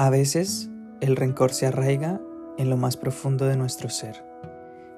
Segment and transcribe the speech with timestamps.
[0.00, 2.20] A veces el rencor se arraiga
[2.56, 4.24] en lo más profundo de nuestro ser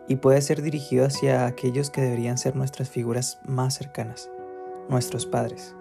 [0.06, 4.30] y puede ser dirigido hacia aquellos que deberían ser nuestras figuras más cercanas,
[4.90, 5.74] nuestros padres.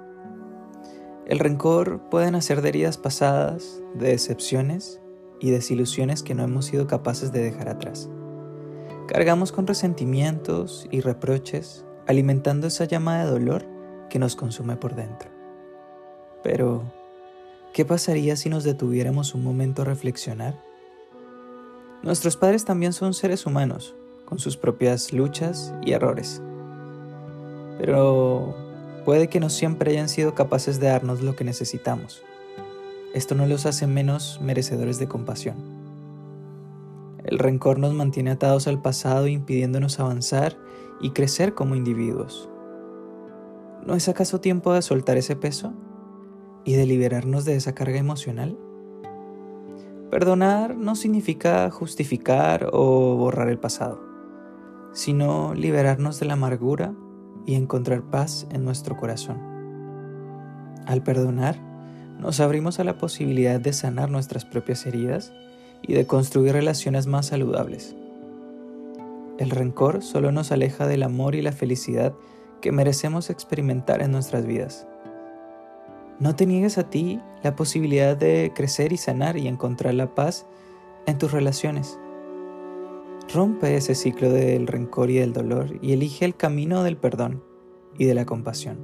[1.25, 5.01] El rencor puede nacer de heridas pasadas, de decepciones
[5.41, 8.09] y desilusiones que no hemos sido capaces de dejar atrás.
[9.09, 13.65] Cargamos con resentimientos y reproches, alimentando esa llama de dolor
[14.09, 15.29] que nos consume por dentro.
[16.41, 16.98] Pero,
[17.73, 20.59] ¿Qué pasaría si nos detuviéramos un momento a reflexionar?
[22.01, 23.93] Nuestros padres también son seres humanos,
[24.25, 26.41] con sus propias luchas y errores.
[27.77, 28.55] Pero
[29.05, 32.23] puede que no siempre hayan sido capaces de darnos lo que necesitamos.
[33.13, 35.57] Esto no los hace menos merecedores de compasión.
[37.23, 40.57] El rencor nos mantiene atados al pasado impidiéndonos avanzar
[41.01, 42.49] y crecer como individuos.
[43.85, 45.73] ¿No es acaso tiempo de soltar ese peso?
[46.65, 48.57] Y de liberarnos de esa carga emocional?
[50.09, 54.01] Perdonar no significa justificar o borrar el pasado,
[54.91, 56.93] sino liberarnos de la amargura
[57.45, 59.39] y encontrar paz en nuestro corazón.
[60.87, 61.59] Al perdonar,
[62.19, 65.31] nos abrimos a la posibilidad de sanar nuestras propias heridas
[65.81, 67.95] y de construir relaciones más saludables.
[69.37, 72.13] El rencor solo nos aleja del amor y la felicidad
[72.61, 74.85] que merecemos experimentar en nuestras vidas.
[76.19, 80.45] No te niegues a ti la posibilidad de crecer y sanar y encontrar la paz
[81.05, 81.97] en tus relaciones.
[83.33, 87.41] Rompe ese ciclo del rencor y del dolor y elige el camino del perdón
[87.97, 88.79] y de la compasión.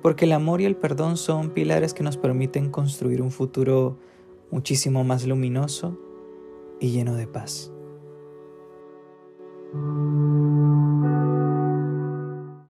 [0.00, 3.98] Porque el amor y el perdón son pilares que nos permiten construir un futuro
[4.50, 5.98] muchísimo más luminoso
[6.80, 7.72] y lleno de paz.